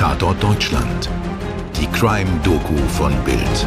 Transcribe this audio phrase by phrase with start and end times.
[0.00, 1.10] Tatort Deutschland.
[1.78, 3.66] Die Crime-Doku von Bild.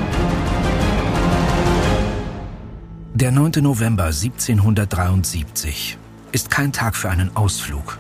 [3.13, 3.51] Der 9.
[3.61, 5.99] November 1773
[6.31, 7.99] ist kein Tag für einen Ausflug.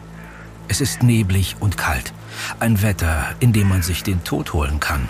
[0.67, 2.11] Es ist neblig und kalt.
[2.59, 5.09] Ein Wetter, in dem man sich den Tod holen kann.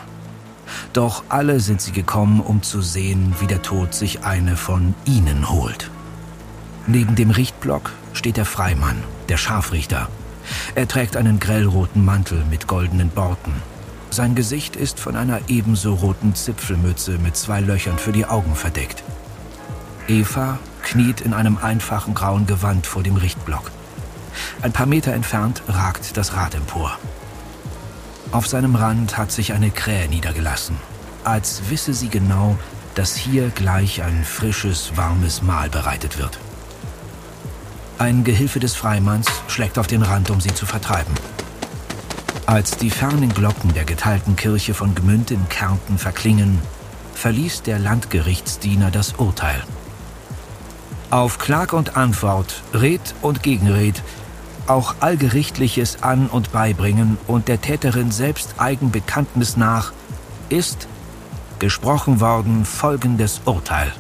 [0.91, 5.49] Doch alle sind sie gekommen, um zu sehen, wie der Tod sich eine von ihnen
[5.49, 5.89] holt.
[6.87, 10.09] Neben dem Richtblock steht der Freimann, der Scharfrichter.
[10.75, 13.53] Er trägt einen grellroten Mantel mit goldenen Borten.
[14.09, 19.03] Sein Gesicht ist von einer ebenso roten Zipfelmütze mit zwei Löchern für die Augen verdeckt.
[20.07, 23.71] Eva kniet in einem einfachen grauen Gewand vor dem Richtblock.
[24.61, 26.97] Ein paar Meter entfernt ragt das Rad empor.
[28.31, 30.77] Auf seinem Rand hat sich eine Krähe niedergelassen,
[31.23, 32.57] als wisse sie genau,
[32.95, 36.39] dass hier gleich ein frisches, warmes Mahl bereitet wird.
[38.03, 41.13] Ein Gehilfe des Freimanns schlägt auf den Rand, um sie zu vertreiben.
[42.45, 46.59] Als die fernen Glocken der geteilten Kirche von Gmünd in Kärnten verklingen,
[47.13, 49.63] verließ der Landgerichtsdiener das Urteil.
[51.11, 54.03] Auf Klag und Antwort, Red und Gegenred,
[54.67, 59.93] auch allgerichtliches An- und Beibringen und der Täterin selbst Eigenbekanntnis nach,
[60.49, 60.89] ist
[61.59, 63.93] gesprochen worden folgendes Urteil.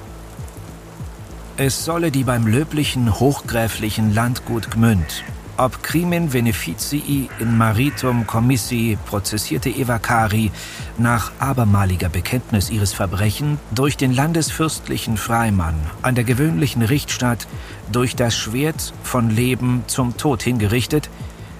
[1.55, 5.23] Es solle die beim löblichen hochgräflichen Landgut Gmünd,
[5.55, 10.51] ob crimen beneficii in maritum commissi prozessierte Eva Kari
[10.97, 17.45] nach abermaliger Bekenntnis ihres Verbrechen durch den landesfürstlichen Freimann an der gewöhnlichen Richtstatt
[17.91, 21.11] durch das Schwert von Leben zum Tod hingerichtet,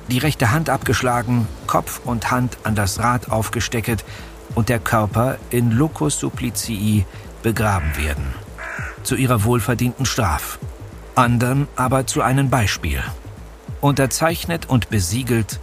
[0.09, 4.03] die rechte Hand abgeschlagen, Kopf und Hand an das Rad aufgestecket
[4.55, 7.05] und der Körper in locus supplicii
[7.43, 8.42] begraben werden
[9.03, 10.59] zu ihrer wohlverdienten Straf,
[11.15, 13.01] andern aber zu einem Beispiel.
[13.81, 15.59] Unterzeichnet und besiegelt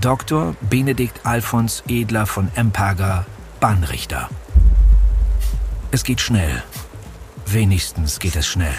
[0.00, 0.54] Dr.
[0.60, 3.26] Benedikt Alfons Edler von Empager,
[3.60, 4.28] Bahnrichter.
[5.90, 6.62] Es geht schnell.
[7.46, 8.74] Wenigstens geht es schnell.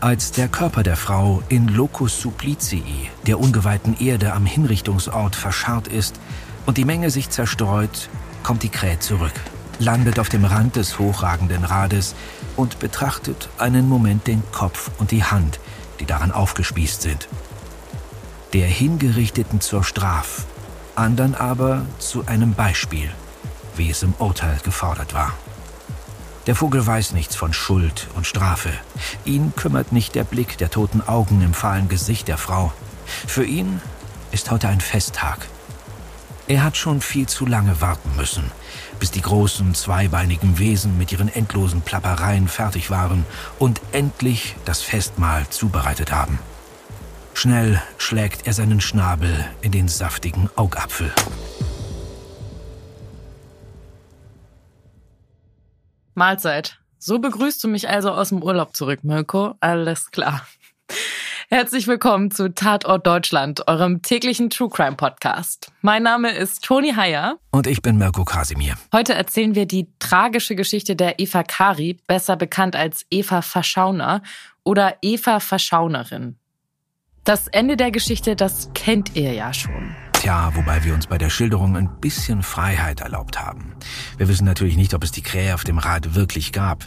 [0.00, 6.18] Als der Körper der Frau in Locus Supplicii, der ungeweihten Erde am Hinrichtungsort, verscharrt ist
[6.66, 8.08] und die Menge sich zerstreut,
[8.42, 9.32] kommt die Krähe zurück
[9.82, 12.14] landet auf dem Rand des hochragenden Rades
[12.56, 15.60] und betrachtet einen Moment den Kopf und die Hand,
[16.00, 17.28] die daran aufgespießt sind.
[18.52, 20.44] Der Hingerichteten zur Straf,
[20.94, 23.10] andern aber zu einem Beispiel,
[23.76, 25.32] wie es im Urteil gefordert war.
[26.46, 28.70] Der Vogel weiß nichts von Schuld und Strafe.
[29.24, 32.72] Ihn kümmert nicht der Blick der toten Augen im fahlen Gesicht der Frau.
[33.06, 33.80] Für ihn
[34.32, 35.46] ist heute ein Festtag.
[36.48, 38.50] Er hat schon viel zu lange warten müssen,
[39.02, 43.26] bis die großen zweibeinigen Wesen mit ihren endlosen Plappereien fertig waren
[43.58, 46.38] und endlich das Festmahl zubereitet haben.
[47.34, 51.12] Schnell schlägt er seinen Schnabel in den saftigen Augapfel.
[56.14, 56.78] Mahlzeit.
[57.00, 59.56] So begrüßt du mich also aus dem Urlaub zurück, Mirko.
[59.58, 60.46] Alles klar.
[61.54, 65.70] Herzlich willkommen zu Tatort Deutschland, eurem täglichen True Crime Podcast.
[65.82, 67.36] Mein Name ist Toni Heyer.
[67.50, 68.76] Und ich bin Mirko Kasimir.
[68.90, 74.22] Heute erzählen wir die tragische Geschichte der Eva Kari, besser bekannt als Eva Verschauner
[74.64, 76.36] oder Eva Verschaunerin.
[77.24, 79.94] Das Ende der Geschichte, das kennt ihr ja schon.
[80.14, 83.74] Tja, wobei wir uns bei der Schilderung ein bisschen Freiheit erlaubt haben.
[84.16, 86.86] Wir wissen natürlich nicht, ob es die Krähe auf dem Rad wirklich gab.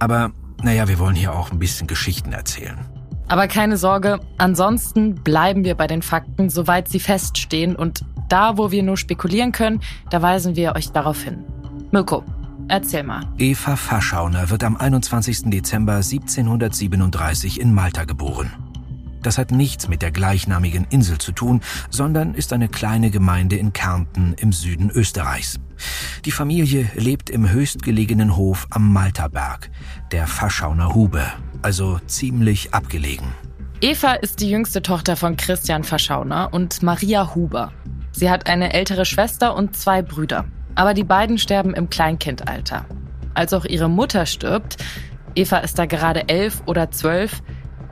[0.00, 0.32] Aber
[0.64, 2.93] naja, wir wollen hier auch ein bisschen Geschichten erzählen.
[3.34, 7.74] Aber keine Sorge, ansonsten bleiben wir bei den Fakten, soweit sie feststehen.
[7.74, 11.42] Und da, wo wir nur spekulieren können, da weisen wir euch darauf hin.
[11.90, 12.22] Mirko,
[12.68, 13.26] erzähl mal.
[13.36, 15.50] Eva Faschauner wird am 21.
[15.50, 18.52] Dezember 1737 in Malta geboren.
[19.24, 23.72] Das hat nichts mit der gleichnamigen Insel zu tun, sondern ist eine kleine Gemeinde in
[23.72, 25.58] Kärnten im Süden Österreichs.
[26.24, 29.72] Die Familie lebt im höchstgelegenen Hof am Malterberg,
[30.12, 31.24] der Faschauner Hube,
[31.64, 33.26] also ziemlich abgelegen.
[33.80, 37.72] Eva ist die jüngste Tochter von Christian Verschauner und Maria Huber.
[38.12, 40.44] Sie hat eine ältere Schwester und zwei Brüder.
[40.74, 42.84] Aber die beiden sterben im Kleinkindalter.
[43.34, 44.76] Als auch ihre Mutter stirbt,
[45.34, 47.42] Eva ist da gerade elf oder zwölf,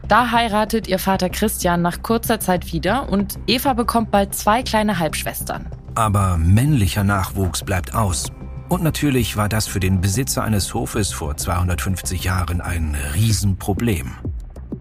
[0.09, 4.99] da heiratet ihr Vater Christian nach kurzer Zeit wieder und Eva bekommt bald zwei kleine
[4.99, 5.67] Halbschwestern.
[5.95, 8.31] Aber männlicher Nachwuchs bleibt aus.
[8.73, 14.13] Und natürlich war das für den Besitzer eines Hofes vor 250 Jahren ein Riesenproblem.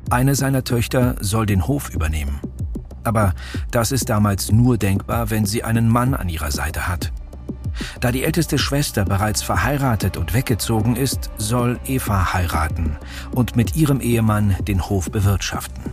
[0.10, 2.40] Eine seiner Töchter soll den Hof übernehmen.
[3.04, 3.34] Aber
[3.70, 7.12] das ist damals nur denkbar, wenn sie einen Mann an ihrer Seite hat.
[8.00, 12.96] Da die älteste Schwester bereits verheiratet und weggezogen ist, soll Eva heiraten
[13.36, 15.84] und mit ihrem Ehemann den Hof bewirtschaften.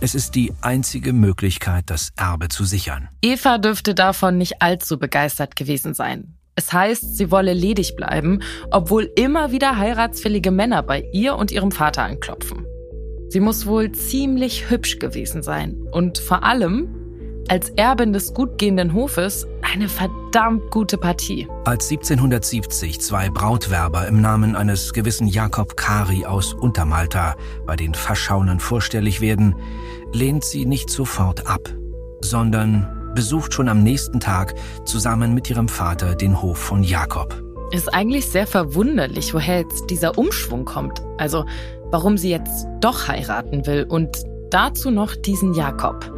[0.00, 3.10] Es ist die einzige Möglichkeit, das Erbe zu sichern.
[3.20, 6.37] Eva dürfte davon nicht allzu begeistert gewesen sein.
[6.58, 8.40] Es heißt, sie wolle ledig bleiben,
[8.72, 12.66] obwohl immer wieder heiratsfällige Männer bei ihr und ihrem Vater anklopfen.
[13.28, 16.88] Sie muss wohl ziemlich hübsch gewesen sein und vor allem
[17.46, 21.46] als Erbin des gut gehenden Hofes eine verdammt gute Partie.
[21.64, 28.58] Als 1770 zwei Brautwerber im Namen eines gewissen Jakob Kari aus Untermalta bei den Verschaunern
[28.58, 29.54] vorstellig werden,
[30.12, 31.72] lehnt sie nicht sofort ab,
[32.20, 34.54] sondern besucht schon am nächsten Tag
[34.84, 37.42] zusammen mit ihrem Vater den Hof von Jakob.
[37.72, 41.02] Ist eigentlich sehr verwunderlich, woher jetzt dieser Umschwung kommt.
[41.16, 41.44] Also,
[41.90, 46.10] warum sie jetzt doch heiraten will und Dazu noch diesen Jakob.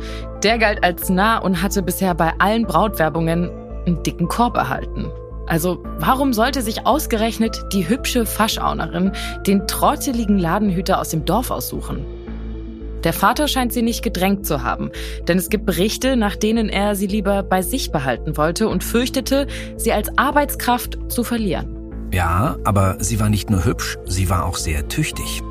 [0.45, 3.51] Der galt als nah und hatte bisher bei allen Brautwerbungen
[3.87, 5.07] einen dicken Korb erhalten.
[5.49, 9.11] Also warum sollte sich ausgerechnet die hübsche Faschaunerin
[9.49, 12.05] den trotteligen Ladenhüter aus dem Dorf aussuchen?
[13.05, 14.91] Der Vater scheint sie nicht gedrängt zu haben,
[15.27, 19.47] denn es gibt Berichte, nach denen er sie lieber bei sich behalten wollte und fürchtete,
[19.77, 21.77] sie als Arbeitskraft zu verlieren.
[22.13, 25.43] Ja, aber sie war nicht nur hübsch, sie war auch sehr tüchtig.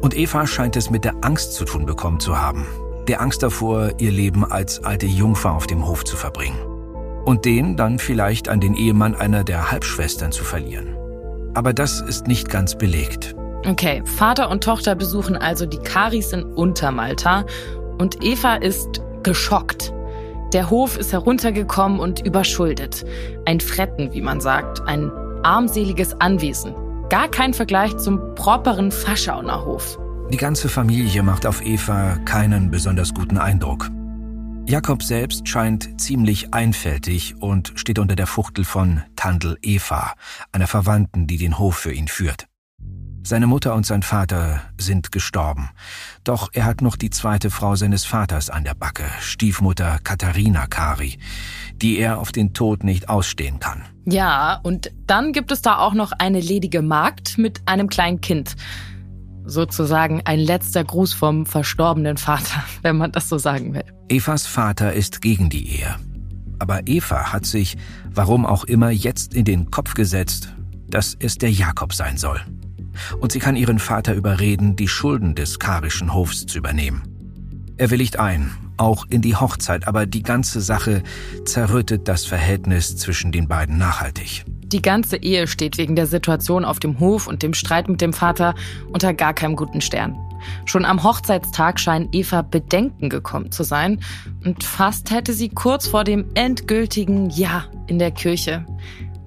[0.00, 2.66] Und Eva scheint es mit der Angst zu tun bekommen zu haben.
[3.08, 6.58] Der Angst davor, ihr Leben als alte Jungfer auf dem Hof zu verbringen.
[7.24, 10.96] Und den dann vielleicht an den Ehemann einer der Halbschwestern zu verlieren.
[11.54, 13.34] Aber das ist nicht ganz belegt.
[13.66, 17.44] Okay, Vater und Tochter besuchen also die Karis in Untermalta
[17.98, 19.92] und Eva ist geschockt.
[20.52, 23.04] Der Hof ist heruntergekommen und überschuldet.
[23.44, 25.10] Ein Fretten, wie man sagt, ein
[25.42, 26.74] armseliges Anwesen.
[27.10, 29.98] Gar kein Vergleich zum properen Faschauner Hof.
[30.30, 33.90] Die ganze Familie macht auf Eva keinen besonders guten Eindruck.
[34.66, 40.12] Jakob selbst scheint ziemlich einfältig und steht unter der Fuchtel von Tandel Eva,
[40.52, 42.46] einer Verwandten, die den Hof für ihn führt.
[43.28, 45.68] Seine Mutter und sein Vater sind gestorben.
[46.24, 51.18] Doch er hat noch die zweite Frau seines Vaters an der Backe, Stiefmutter Katharina Kari,
[51.74, 53.82] die er auf den Tod nicht ausstehen kann.
[54.06, 58.56] Ja, und dann gibt es da auch noch eine ledige Magd mit einem kleinen Kind.
[59.44, 63.84] Sozusagen ein letzter Gruß vom verstorbenen Vater, wenn man das so sagen will.
[64.08, 65.96] Evas Vater ist gegen die Ehe.
[66.60, 67.76] Aber Eva hat sich,
[68.10, 70.54] warum auch immer, jetzt in den Kopf gesetzt,
[70.88, 72.40] dass es der Jakob sein soll
[73.20, 77.02] und sie kann ihren Vater überreden, die Schulden des karischen Hofs zu übernehmen.
[77.76, 81.02] Er willigt ein, auch in die Hochzeit, aber die ganze Sache
[81.44, 84.44] zerrüttet das Verhältnis zwischen den beiden nachhaltig.
[84.64, 88.12] Die ganze Ehe steht wegen der Situation auf dem Hof und dem Streit mit dem
[88.12, 88.54] Vater
[88.92, 90.16] unter gar keinem guten Stern.
[90.66, 94.00] Schon am Hochzeitstag scheinen Eva Bedenken gekommen zu sein
[94.44, 98.64] und fast hätte sie kurz vor dem endgültigen Ja in der Kirche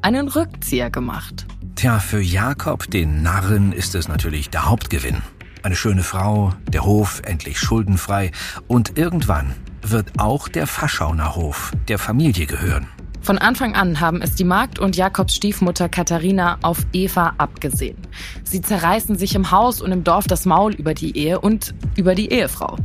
[0.01, 1.45] einen Rückzieher gemacht.
[1.81, 5.23] Tja, für Jakob, den Narren, ist es natürlich der Hauptgewinn.
[5.63, 8.29] Eine schöne Frau, der Hof endlich schuldenfrei
[8.67, 12.85] und irgendwann wird auch der Faschauner Hof der Familie gehören.
[13.21, 17.97] Von Anfang an haben es die Magd und Jakobs Stiefmutter Katharina auf Eva abgesehen.
[18.43, 22.13] Sie zerreißen sich im Haus und im Dorf das Maul über die Ehe und über
[22.13, 22.77] die Ehefrau.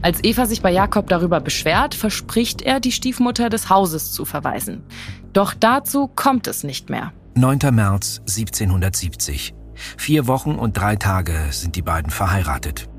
[0.00, 4.84] Als Eva sich bei Jakob darüber beschwert, verspricht er, die Stiefmutter des Hauses zu verweisen.
[5.32, 7.12] Doch dazu kommt es nicht mehr.
[7.34, 7.58] 9.
[7.72, 9.54] März 1770.
[9.96, 12.90] Vier Wochen und drei Tage sind die beiden verheiratet.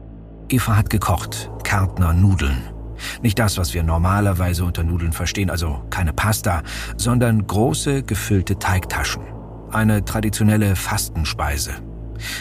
[0.50, 2.58] Eva hat gekocht, Kärtner Nudeln.
[3.22, 6.64] Nicht das, was wir normalerweise unter Nudeln verstehen, also keine Pasta,
[6.98, 9.22] sondern große gefüllte Teigtaschen.
[9.72, 11.72] Eine traditionelle Fastenspeise.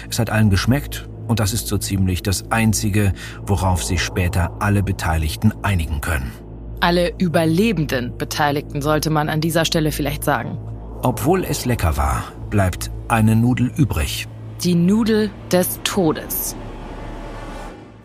[0.09, 3.12] Es hat allen geschmeckt und das ist so ziemlich das Einzige,
[3.43, 6.33] worauf sich später alle Beteiligten einigen können.
[6.81, 10.59] Alle überlebenden Beteiligten sollte man an dieser Stelle vielleicht sagen.
[11.04, 14.28] Obwohl es lecker war, bleibt eine Nudel übrig.
[14.62, 16.54] Die Nudel des Todes.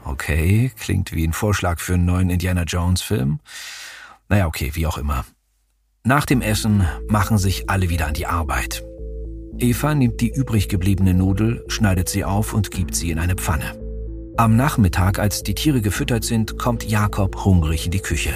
[0.04, 3.40] Okay, klingt wie ein Vorschlag für einen neuen Indiana Jones-Film.
[4.30, 5.26] Naja, okay, wie auch immer.
[6.04, 8.84] Nach dem Essen machen sich alle wieder an die Arbeit.
[9.60, 13.78] Eva nimmt die übrig gebliebene Nudel, schneidet sie auf und gibt sie in eine Pfanne.
[14.38, 18.34] Am Nachmittag, als die Tiere gefüttert sind, kommt Jakob hungrig in die Küche.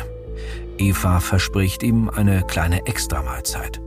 [0.77, 3.81] Eva verspricht ihm eine kleine Extramahlzeit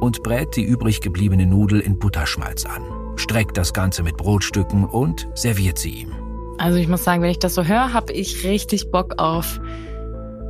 [0.00, 2.82] und brät die übrig gebliebene Nudel in Butterschmalz an,
[3.16, 6.12] streckt das Ganze mit Brotstücken und serviert sie ihm.
[6.58, 9.60] Also ich muss sagen, wenn ich das so höre, habe ich richtig Bock auf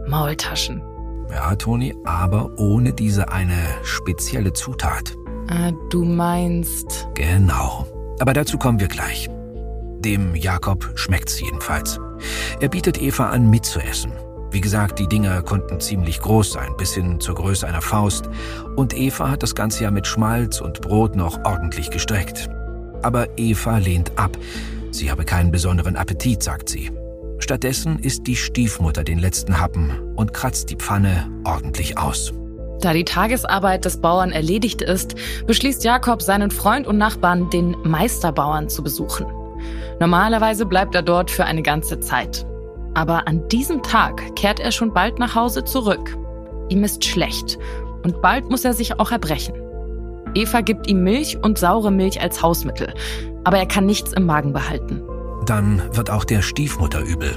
[0.07, 0.83] Maultaschen.
[1.31, 5.14] Ja, Toni, aber ohne diese eine spezielle Zutat.
[5.50, 7.09] Äh, du meinst.
[7.14, 7.87] Genau.
[8.19, 9.28] Aber dazu kommen wir gleich.
[9.99, 12.00] Dem Jakob schmeckt's jedenfalls.
[12.61, 14.12] Er bietet Eva an, mitzuessen
[14.50, 18.28] wie gesagt, die Dinger konnten ziemlich groß sein, bis hin zur Größe einer Faust,
[18.76, 22.49] und Eva hat das Ganze ja mit Schmalz und Brot noch ordentlich gestreckt.
[23.02, 24.37] Aber Eva lehnt ab.
[24.90, 26.90] Sie habe keinen besonderen Appetit, sagt sie.
[27.38, 32.33] Stattdessen isst die Stiefmutter den letzten Happen und kratzt die Pfanne ordentlich aus.
[32.81, 35.14] Da die Tagesarbeit des Bauern erledigt ist,
[35.47, 39.26] beschließt Jakob, seinen Freund und Nachbarn, den Meisterbauern, zu besuchen.
[40.00, 42.47] Normalerweise bleibt er dort für eine ganze Zeit.
[42.99, 46.19] Aber an diesem Tag kehrt er schon bald nach Hause zurück.
[46.69, 47.57] Ihm ist schlecht
[48.02, 49.55] und bald muss er sich auch erbrechen.
[50.35, 52.93] Eva gibt ihm Milch und saure Milch als Hausmittel,
[53.45, 55.00] aber er kann nichts im Magen behalten.
[55.47, 57.37] Dann wird auch der Stiefmutter übel.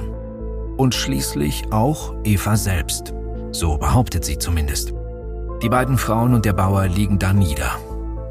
[0.78, 3.14] Und schließlich auch Eva selbst.
[3.52, 4.92] So behauptet sie zumindest.
[5.62, 7.78] Die beiden Frauen und der Bauer liegen da nieder.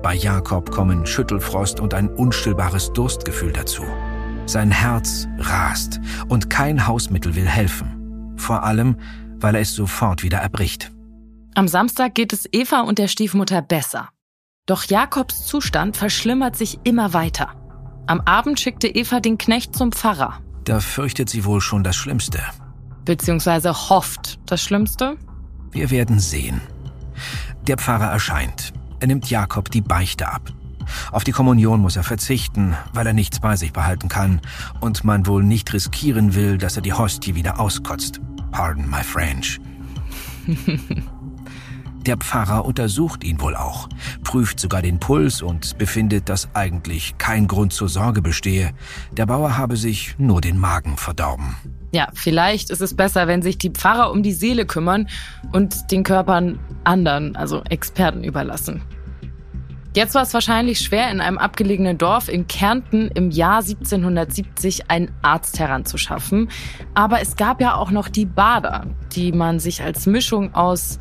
[0.04, 3.84] Bei Jakob kommen Schüttelfrost und ein unstillbares Durstgefühl dazu.
[4.52, 8.36] Sein Herz rast und kein Hausmittel will helfen.
[8.36, 8.98] Vor allem,
[9.38, 10.92] weil er es sofort wieder erbricht.
[11.56, 14.10] Am Samstag geht es Eva und der Stiefmutter besser.
[14.66, 17.54] Doch Jakobs Zustand verschlimmert sich immer weiter.
[18.08, 20.42] Am Abend schickte Eva den Knecht zum Pfarrer.
[20.66, 22.42] Da fürchtet sie wohl schon das Schlimmste.
[23.06, 25.16] Beziehungsweise hofft das Schlimmste?
[25.72, 26.60] Wir werden sehen.
[27.68, 28.74] Der Pfarrer erscheint.
[29.00, 30.52] Er nimmt Jakob die Beichte ab.
[31.12, 34.42] Auf die Kommunion muss er verzichten, weil er nichts bei sich behalten kann
[34.80, 38.20] und man wohl nicht riskieren will, dass er die Hostie wieder auskotzt.
[38.52, 39.60] Pardon my French.
[42.06, 43.88] Der Pfarrer untersucht ihn wohl auch,
[44.24, 48.72] prüft sogar den Puls und befindet, dass eigentlich kein Grund zur Sorge bestehe.
[49.12, 51.56] Der Bauer habe sich nur den Magen verdorben.
[51.92, 55.10] Ja, vielleicht ist es besser, wenn sich die Pfarrer um die Seele kümmern
[55.52, 58.82] und den Körpern anderen, also Experten überlassen.
[59.94, 65.12] Jetzt war es wahrscheinlich schwer, in einem abgelegenen Dorf in Kärnten im Jahr 1770 einen
[65.22, 66.50] Arzt heranzuschaffen.
[66.94, 70.98] Aber es gab ja auch noch die Bader, die man sich als Mischung aus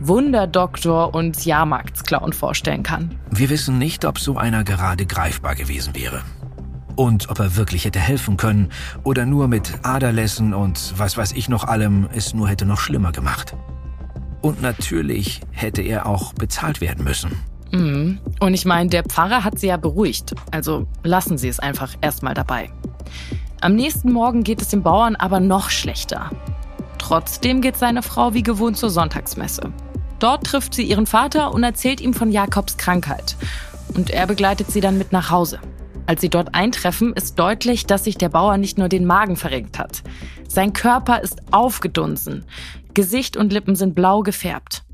[0.00, 3.18] Wunderdoktor und Jahrmarktsclown vorstellen kann.
[3.30, 6.22] Wir wissen nicht, ob so einer gerade greifbar gewesen wäre.
[6.96, 8.70] Und ob er wirklich hätte helfen können
[9.04, 13.12] oder nur mit Aderlässen und was weiß ich noch allem es nur hätte noch schlimmer
[13.12, 13.54] gemacht.
[14.40, 17.30] Und natürlich hätte er auch bezahlt werden müssen.
[17.72, 18.18] Mhm.
[18.40, 20.34] Und ich meine, der Pfarrer hat sie ja beruhigt.
[20.50, 22.70] Also lassen Sie es einfach erstmal dabei.
[23.60, 26.30] Am nächsten Morgen geht es dem Bauern aber noch schlechter.
[26.98, 29.72] Trotzdem geht seine Frau wie gewohnt zur Sonntagsmesse.
[30.18, 33.36] Dort trifft sie ihren Vater und erzählt ihm von Jakobs Krankheit.
[33.94, 35.58] Und er begleitet sie dann mit nach Hause.
[36.06, 39.78] Als sie dort eintreffen, ist deutlich, dass sich der Bauer nicht nur den Magen verrenkt
[39.78, 40.02] hat.
[40.48, 42.44] Sein Körper ist aufgedunsen.
[42.94, 44.84] Gesicht und Lippen sind blau gefärbt.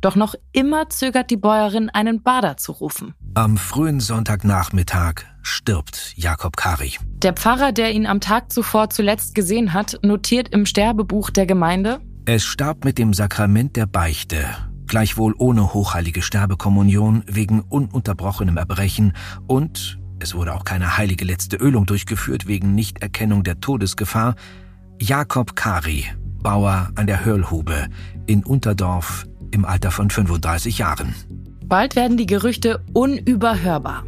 [0.00, 3.14] Doch noch immer zögert die Bäuerin, einen Bader zu rufen.
[3.34, 6.94] Am frühen Sonntagnachmittag stirbt Jakob Kari.
[7.22, 12.00] Der Pfarrer, der ihn am Tag zuvor zuletzt gesehen hat, notiert im Sterbebuch der Gemeinde,
[12.26, 14.44] es starb mit dem Sakrament der Beichte,
[14.86, 19.14] gleichwohl ohne hochheilige Sterbekommunion wegen ununterbrochenem Erbrechen
[19.46, 24.34] und es wurde auch keine heilige letzte Ölung durchgeführt wegen Nichterkennung der Todesgefahr,
[25.00, 26.06] Jakob Kari,
[26.42, 27.86] Bauer an der Hörlhube
[28.26, 31.14] in Unterdorf im Alter von 35 Jahren.
[31.64, 34.04] Bald werden die Gerüchte unüberhörbar.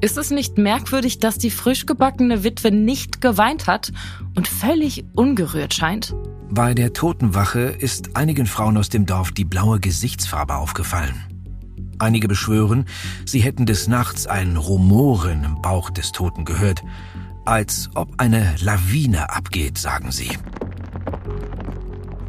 [0.00, 3.92] Ist es nicht merkwürdig, dass die frisch gebackene Witwe nicht geweint hat
[4.36, 6.14] und völlig ungerührt scheint?
[6.50, 11.14] Bei der Totenwache ist einigen Frauen aus dem Dorf die blaue Gesichtsfarbe aufgefallen.
[11.98, 12.84] Einige beschwören,
[13.24, 16.82] sie hätten des Nachts ein Rumoren im Bauch des Toten gehört,
[17.44, 20.30] als ob eine Lawine abgeht, sagen sie.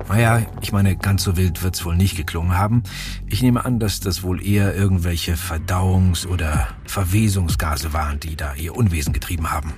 [0.10, 2.82] Naja, ich meine, ganz so wild wird's wohl nicht geklungen haben.
[3.28, 8.76] Ich nehme an, dass das wohl eher irgendwelche Verdauungs- oder Verwesungsgase waren, die da ihr
[8.76, 9.72] Unwesen getrieben haben.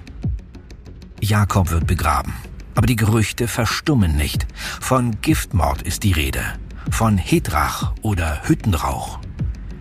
[1.19, 2.33] Jakob wird begraben.
[2.75, 4.47] Aber die Gerüchte verstummen nicht.
[4.79, 6.41] Von Giftmord ist die Rede.
[6.89, 9.19] Von Hedrach oder Hüttenrauch.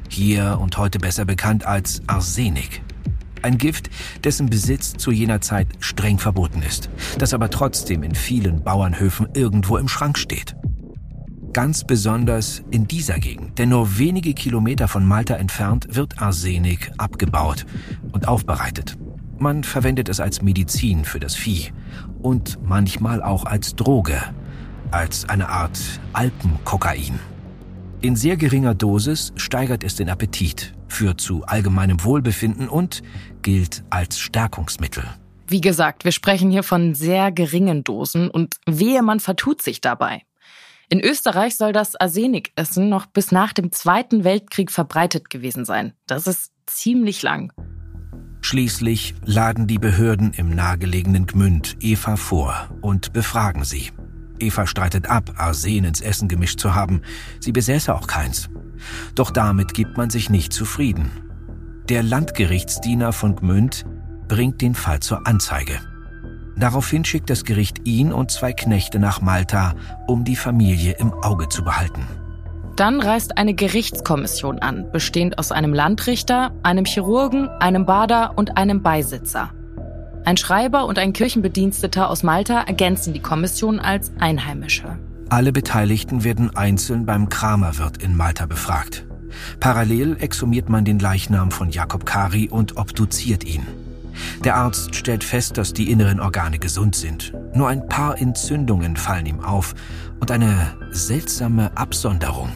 [0.09, 2.83] Hier und heute besser bekannt als Arsenik.
[3.42, 3.90] Ein Gift,
[4.25, 9.76] dessen Besitz zu jener Zeit streng verboten ist, das aber trotzdem in vielen Bauernhöfen irgendwo
[9.76, 10.56] im Schrank steht.
[11.52, 17.66] Ganz besonders in dieser Gegend, denn nur wenige Kilometer von Malta entfernt wird Arsenik abgebaut
[18.12, 18.97] und aufbereitet.
[19.38, 21.73] Man verwendet es als Medizin für das Vieh
[22.20, 24.20] und manchmal auch als Droge,
[24.90, 25.78] als eine Art
[26.12, 27.18] Alpenkokain.
[28.02, 33.02] In sehr geringer Dosis steigert es den Appetit, führt zu allgemeinem Wohlbefinden und
[33.42, 35.04] gilt als Stärkungsmittel.
[35.47, 40.23] Wie gesagt, wir sprechen hier von sehr geringen Dosen und wehe, man vertut sich dabei.
[40.88, 45.92] In Österreich soll das Arsenikessen noch bis nach dem Zweiten Weltkrieg verbreitet gewesen sein.
[46.06, 47.52] Das ist ziemlich lang.
[48.42, 53.90] Schließlich laden die Behörden im nahegelegenen Gmünd Eva vor und befragen sie.
[54.40, 57.02] Eva streitet ab, Arsen ins Essen gemischt zu haben.
[57.40, 58.49] Sie besäße auch keins.
[59.14, 61.11] Doch damit gibt man sich nicht zufrieden.
[61.88, 63.85] Der Landgerichtsdiener von Gmünd
[64.28, 65.80] bringt den Fall zur Anzeige.
[66.56, 69.75] Daraufhin schickt das Gericht ihn und zwei Knechte nach Malta,
[70.06, 72.06] um die Familie im Auge zu behalten.
[72.76, 78.82] Dann reist eine Gerichtskommission an, bestehend aus einem Landrichter, einem Chirurgen, einem Bader und einem
[78.82, 79.52] Beisitzer.
[80.24, 84.98] Ein Schreiber und ein Kirchenbediensteter aus Malta ergänzen die Kommission als Einheimische.
[85.28, 89.06] Alle Beteiligten werden einzeln beim Kramerwirt in Malta befragt.
[89.60, 93.66] Parallel exhumiert man den Leichnam von Jakob Kari und obduziert ihn.
[94.44, 97.32] Der Arzt stellt fest, dass die inneren Organe gesund sind.
[97.54, 99.74] Nur ein paar Entzündungen fallen ihm auf
[100.18, 102.50] und eine seltsame Absonderung.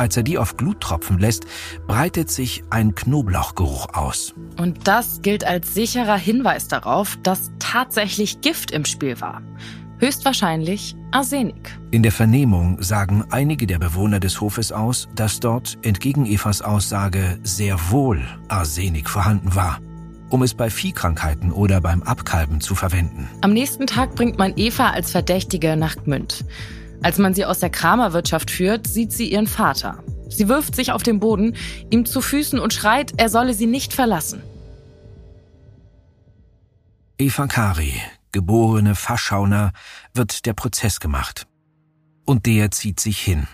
[0.00, 1.44] Als er die auf Glut tropfen lässt,
[1.86, 4.32] breitet sich ein Knoblauchgeruch aus.
[4.56, 9.42] Und das gilt als sicherer Hinweis darauf, dass tatsächlich Gift im Spiel war.
[9.98, 11.78] Höchstwahrscheinlich Arsenik.
[11.90, 17.38] In der Vernehmung sagen einige der Bewohner des Hofes aus, dass dort entgegen Evas Aussage
[17.42, 19.80] sehr wohl Arsenik vorhanden war
[20.30, 23.28] um es bei Viehkrankheiten oder beim Abkalben zu verwenden.
[23.40, 26.44] Am nächsten Tag bringt man Eva als Verdächtige nach Gmünd.
[27.02, 30.02] Als man sie aus der Kramerwirtschaft führt, sieht sie ihren Vater.
[30.28, 31.56] Sie wirft sich auf den Boden,
[31.90, 34.42] ihm zu Füßen und schreit, er solle sie nicht verlassen.
[37.18, 38.00] Eva Kari,
[38.32, 39.72] geborene Faschauner,
[40.14, 41.46] wird der Prozess gemacht.
[42.24, 43.46] Und der zieht sich hin.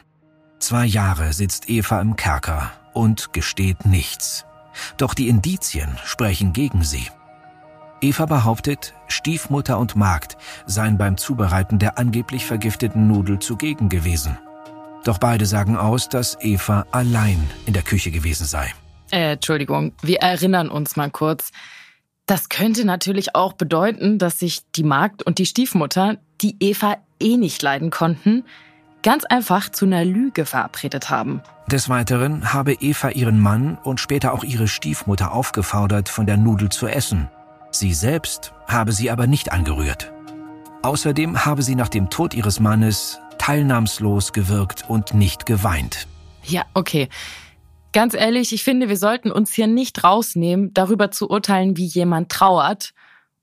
[0.58, 4.44] Zwei Jahre sitzt Eva im Kerker und gesteht nichts.
[4.98, 7.06] Doch die Indizien sprechen gegen sie.
[8.06, 14.38] Eva behauptet, Stiefmutter und Magd seien beim Zubereiten der angeblich vergifteten Nudel zugegen gewesen.
[15.02, 18.72] Doch beide sagen aus, dass Eva allein in der Küche gewesen sei.
[19.10, 21.50] Äh, Entschuldigung, wir erinnern uns mal kurz.
[22.26, 27.36] Das könnte natürlich auch bedeuten, dass sich die Magd und die Stiefmutter, die Eva eh
[27.36, 28.44] nicht leiden konnten,
[29.02, 31.42] ganz einfach zu einer Lüge verabredet haben.
[31.66, 36.68] Des Weiteren habe Eva ihren Mann und später auch ihre Stiefmutter aufgefordert, von der Nudel
[36.68, 37.28] zu essen.
[37.70, 40.12] Sie selbst habe sie aber nicht angerührt.
[40.82, 46.06] Außerdem habe sie nach dem Tod ihres Mannes teilnahmslos gewirkt und nicht geweint.
[46.44, 47.08] Ja, okay.
[47.92, 52.30] Ganz ehrlich, ich finde, wir sollten uns hier nicht rausnehmen, darüber zu urteilen, wie jemand
[52.30, 52.92] trauert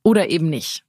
[0.04, 0.84] oder eben nicht.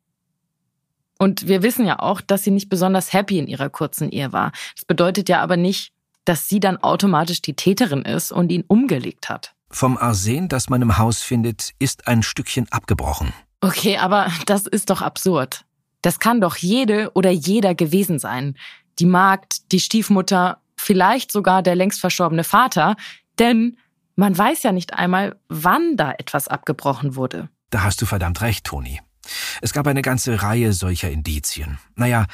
[1.19, 4.53] Und wir wissen ja auch, dass sie nicht besonders happy in ihrer kurzen Ehe war.
[4.75, 5.93] Das bedeutet ja aber nicht,
[6.25, 9.55] dass sie dann automatisch die Täterin ist und ihn umgelegt hat.
[9.75, 13.33] Vom Arsen, das man im Haus findet, ist ein Stückchen abgebrochen.
[13.61, 15.65] Okay, aber das ist doch absurd.
[16.01, 18.57] Das kann doch jede oder jeder gewesen sein.
[19.01, 22.95] Die Magd, die Stiefmutter, vielleicht sogar der längst verstorbene Vater,
[23.41, 23.77] denn
[24.15, 27.49] man weiß ja nicht einmal, wann da etwas abgebrochen wurde.
[27.71, 29.01] Da hast du verdammt recht, Toni.
[29.61, 31.79] Es gab eine ganze Reihe solcher Indizien.
[31.97, 32.27] Naja,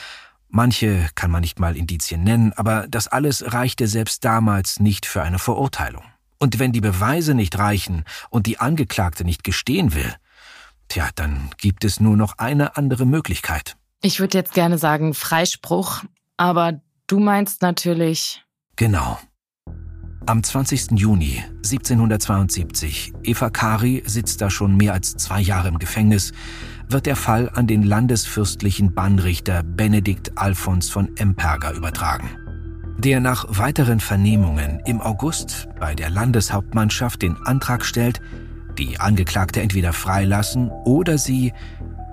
[0.53, 5.23] Manche kann man nicht mal Indizien nennen, aber das alles reichte selbst damals nicht für
[5.23, 6.03] eine Verurteilung.
[6.41, 10.13] Und wenn die Beweise nicht reichen und die Angeklagte nicht gestehen will,
[10.89, 13.77] tja, dann gibt es nur noch eine andere Möglichkeit.
[14.03, 16.03] Ich würde jetzt gerne sagen Freispruch,
[16.39, 18.43] aber du meinst natürlich.
[18.77, 19.19] Genau.
[20.27, 20.93] Am 20.
[20.93, 26.33] Juni 1772, Eva Kari sitzt da schon mehr als zwei Jahre im Gefängnis,
[26.89, 32.31] wird der Fall an den landesfürstlichen Bannrichter Benedikt Alfons von Emperger übertragen,
[33.01, 38.21] der nach weiteren Vernehmungen im August bei der Landeshauptmannschaft den Antrag stellt,
[38.79, 41.53] die Angeklagte entweder freilassen oder sie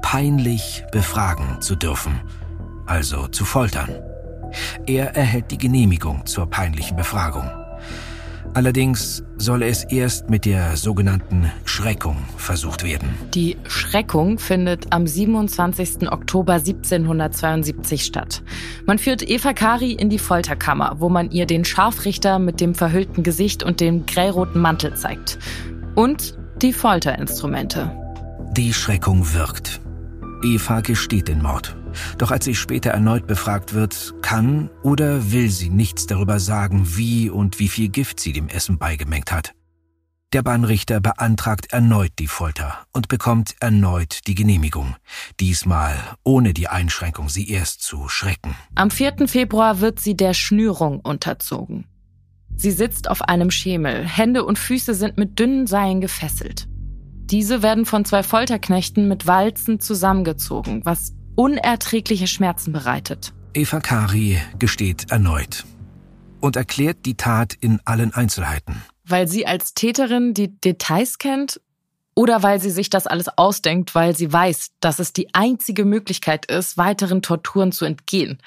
[0.01, 2.21] peinlich befragen zu dürfen,
[2.85, 3.89] also zu foltern.
[4.85, 7.49] Er erhält die Genehmigung zur peinlichen Befragung.
[8.57, 13.07] Allerdings soll es erst mit der sogenannten Schreckung versucht werden.
[13.35, 16.11] Die Schreckung findet am 27.
[16.11, 18.41] Oktober 1772 statt.
[18.87, 23.21] Man führt Eva Kari in die Folterkammer, wo man ihr den Scharfrichter mit dem verhüllten
[23.21, 25.37] Gesicht und dem grellroten Mantel zeigt.
[25.93, 27.91] Und die Folterinstrumente.
[28.53, 29.81] Die Schreckung wirkt.
[30.43, 31.75] Eva gesteht den Mord.
[32.17, 37.29] Doch als sie später erneut befragt wird, kann oder will sie nichts darüber sagen, wie
[37.29, 39.53] und wie viel Gift sie dem Essen beigemengt hat.
[40.33, 44.97] Der Bahnrichter beantragt erneut die Folter und bekommt erneut die Genehmigung,
[45.39, 48.53] diesmal ohne die Einschränkung, sie erst zu schrecken.
[48.75, 49.29] Am 4.
[49.29, 51.85] Februar wird sie der Schnürung unterzogen.
[52.57, 56.67] Sie sitzt auf einem Schemel, Hände und Füße sind mit dünnen Seilen gefesselt.
[57.29, 63.31] Diese werden von zwei Folterknechten mit Walzen zusammengezogen, was unerträgliche Schmerzen bereitet.
[63.53, 65.65] Eva Kari gesteht erneut
[66.41, 68.81] und erklärt die Tat in allen Einzelheiten.
[69.05, 71.61] Weil sie als Täterin die Details kennt
[72.15, 76.47] oder weil sie sich das alles ausdenkt, weil sie weiß, dass es die einzige Möglichkeit
[76.47, 78.39] ist, weiteren Torturen zu entgehen.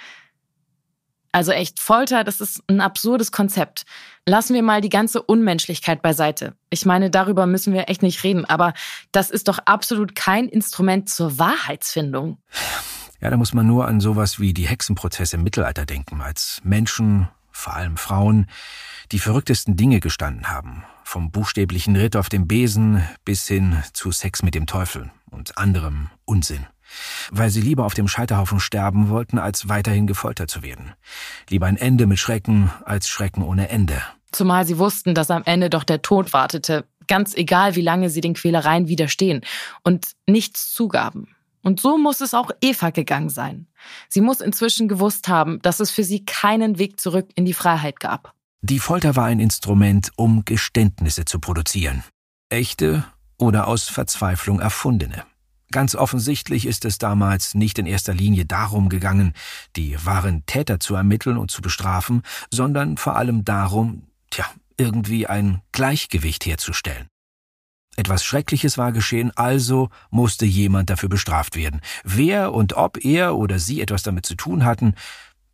[1.33, 3.85] Also echt, Folter, das ist ein absurdes Konzept.
[4.27, 6.55] Lassen wir mal die ganze Unmenschlichkeit beiseite.
[6.69, 8.75] Ich meine, darüber müssen wir echt nicht reden, aber
[9.13, 12.39] das ist doch absolut kein Instrument zur Wahrheitsfindung.
[13.21, 17.29] Ja, da muss man nur an sowas wie die Hexenprozesse im Mittelalter denken, als Menschen,
[17.51, 18.47] vor allem Frauen,
[19.13, 20.85] die verrücktesten Dinge gestanden haben.
[21.05, 26.09] Vom buchstäblichen Ritt auf dem Besen bis hin zu Sex mit dem Teufel und anderem
[26.25, 26.67] Unsinn
[27.31, 30.93] weil sie lieber auf dem Scheiterhaufen sterben wollten, als weiterhin gefoltert zu werden.
[31.49, 34.03] Lieber ein Ende mit Schrecken als Schrecken ohne Ende.
[34.33, 38.21] Zumal sie wussten, dass am Ende doch der Tod wartete, ganz egal, wie lange sie
[38.21, 39.43] den Quälereien widerstehen
[39.83, 41.29] und nichts zugaben.
[41.63, 43.67] Und so muss es auch Eva gegangen sein.
[44.09, 48.01] Sie muss inzwischen gewusst haben, dass es für sie keinen Weg zurück in die Freiheit
[48.01, 48.35] gab.
[48.63, 52.05] Die Folter war ein Instrument, um Geständnisse zu produzieren.
[52.49, 53.05] Echte
[53.39, 55.25] oder aus Verzweiflung erfundene.
[55.73, 59.35] Ganz offensichtlich ist es damals nicht in erster Linie darum gegangen,
[59.77, 65.61] die wahren Täter zu ermitteln und zu bestrafen, sondern vor allem darum, tja, irgendwie ein
[65.73, 67.07] Gleichgewicht herzustellen.
[67.97, 71.81] Etwas Schreckliches war geschehen, also musste jemand dafür bestraft werden.
[72.03, 74.95] Wer und ob er oder sie etwas damit zu tun hatten,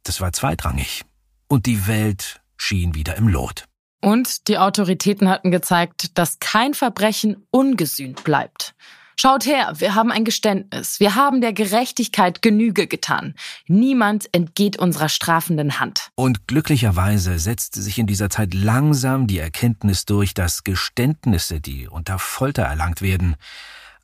[0.04, 1.02] das war zweitrangig.
[1.48, 3.64] Und die Welt schien wieder im Lot.
[4.00, 8.74] Und die Autoritäten hatten gezeigt, dass kein Verbrechen ungesühnt bleibt.
[9.18, 11.00] Schaut her, wir haben ein Geständnis.
[11.00, 13.34] Wir haben der Gerechtigkeit Genüge getan.
[13.66, 16.10] Niemand entgeht unserer strafenden Hand.
[16.16, 22.18] Und glücklicherweise setzte sich in dieser Zeit langsam die Erkenntnis durch, dass Geständnisse, die unter
[22.18, 23.36] Folter erlangt werden,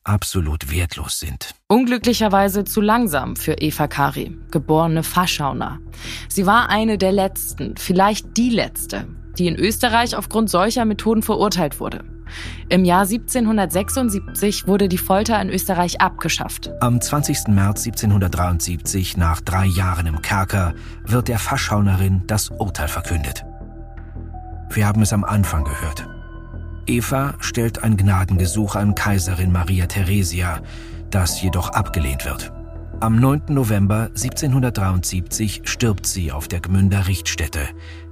[0.02, 1.54] absolut wertlos sind.
[1.68, 5.78] Unglücklicherweise zu langsam für Eva Kari, geborene Faschauner.
[6.28, 11.80] Sie war eine der letzten, vielleicht die letzte, die in Österreich aufgrund solcher Methoden verurteilt
[11.80, 12.02] wurde.
[12.68, 16.70] Im Jahr 1776 wurde die Folter in Österreich abgeschafft.
[16.80, 17.48] Am 20.
[17.48, 23.44] März 1773, nach drei Jahren im Kerker, wird der Faschaunerin das Urteil verkündet.
[24.70, 26.08] Wir haben es am Anfang gehört.
[26.86, 30.60] Eva stellt ein Gnadengesuch an Kaiserin Maria Theresia,
[31.10, 32.52] das jedoch abgelehnt wird.
[33.00, 33.42] Am 9.
[33.48, 37.68] November 1773 stirbt sie auf der Gmünder Richtstätte,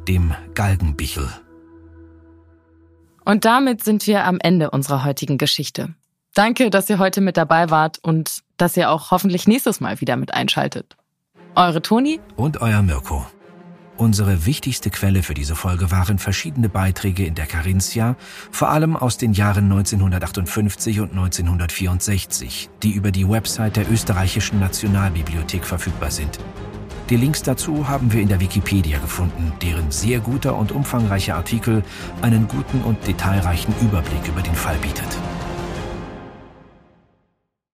[0.09, 1.29] dem Galgenbichel.
[3.25, 5.95] Und damit sind wir am Ende unserer heutigen Geschichte.
[6.35, 10.17] Danke, dass ihr heute mit dabei wart und dass ihr auch hoffentlich nächstes Mal wieder
[10.17, 10.97] mit einschaltet.
[11.57, 13.27] Eure Toni und euer Mirko.
[13.97, 18.17] Unsere wichtigste Quelle für diese Folge waren verschiedene Beiträge in der Carinthia,
[18.51, 25.67] vor allem aus den Jahren 1958 und 1964, die über die Website der österreichischen Nationalbibliothek
[25.67, 26.39] verfügbar sind.
[27.11, 31.83] Die Links dazu haben wir in der Wikipedia gefunden, deren sehr guter und umfangreicher Artikel
[32.23, 35.19] einen guten und detailreichen Überblick über den Fall bietet.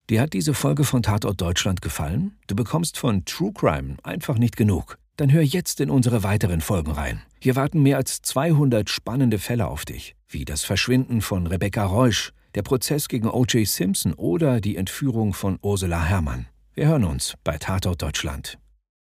[0.09, 2.37] Dir hat diese Folge von Tatort Deutschland gefallen?
[2.47, 4.99] Du bekommst von True Crime einfach nicht genug.
[5.17, 7.21] Dann hör jetzt in unsere weiteren Folgen rein.
[7.41, 12.33] Hier warten mehr als 200 spannende Fälle auf dich, wie das Verschwinden von Rebecca Reusch,
[12.55, 13.67] der Prozess gegen O.J.
[13.67, 16.47] Simpson oder die Entführung von Ursula Herrmann.
[16.75, 18.59] Wir hören uns bei Tatort Deutschland.